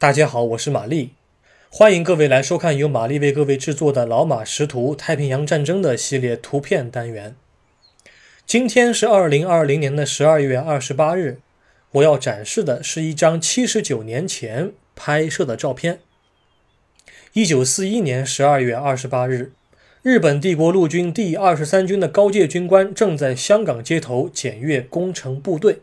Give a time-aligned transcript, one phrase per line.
[0.00, 1.10] 大家好，我是玛丽，
[1.68, 7.34] 欢迎各位来收看由玛丽为各位制作的《老马识图：太平洋战争》的系列图片单元。
[8.46, 11.40] 今天是二零二零年的十二月二十八日，
[11.90, 15.98] 我要展示的是一张七十九年前拍摄的照片。
[17.32, 19.50] 一九四一年十二月二十八日，
[20.02, 25.80] 日本帝国陆军第二十三军的高阶军官正在香港街头检阅工程部队。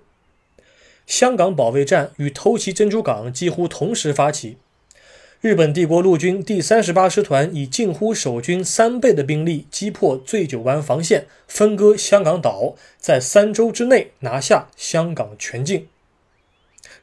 [1.06, 4.58] 香港保卫战与偷袭珍珠港几乎同时发起。
[5.42, 15.88] 日本帝国陆军第三十八师团以近乎守军三倍的兵力击破醉酒湾防线，分割香港岛，在三周之内拿下香港全境。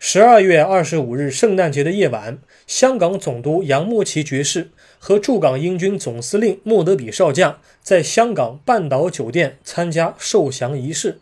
[0.00, 11.20] 十二月二十五日，圣诞节的夜晚，香港总督杨慕琦爵士和驻港英军总司令莫德比少将在香港半岛酒店参加受降仪式。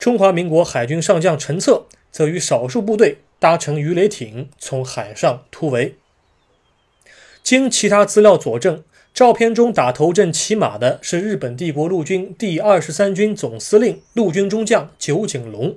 [0.00, 5.96] 中华民国海军上将陈策则与少数部队搭乘鱼雷艇从海上突围。
[7.42, 15.76] 经其他资料佐证，照片中打头阵骑马的是日本帝国陆军第二十三军总司令陆军中将酒井隆。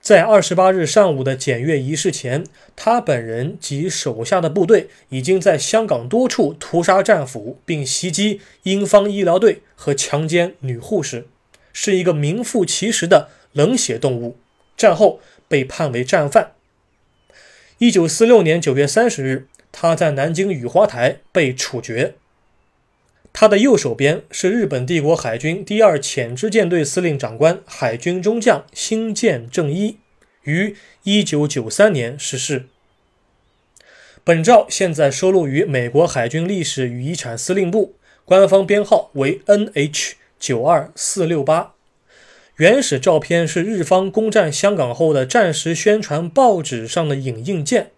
[0.00, 2.44] 在二十八日上午的检阅仪式前，
[2.76, 11.26] 他本人及手下的部队已经在香港多处屠杀战俘，并袭击英方医疗队和强奸女护士。
[11.72, 14.36] 是一个名副其实的冷血动物。
[14.76, 16.52] 战后被判为战犯。
[17.78, 22.14] 一九四六年九月三十日，他在南京雨花台被处决。
[23.32, 29.98] 他的右手边是日本帝国海军第二潜支舰队司令长官海军中将新见正一，
[30.44, 32.66] 于一九九三年逝世。
[34.24, 40.12] 本照现在收录于美国海军历史与遗产司令部，官方编号为 NH。
[40.42, 41.74] 九二四六八，
[42.56, 47.92] 原始照片是日方攻占香港后的战时宣传报纸上的影印件，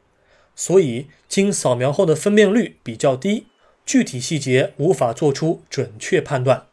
[0.55, 3.47] 所以经扫描后的分辨率比较低，
[3.87, 6.67] 具体细节无法做出准确判断。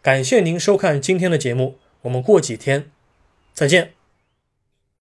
[0.00, 2.92] 感谢您收看今天的节目，我们过几天
[3.52, 3.99] 再见。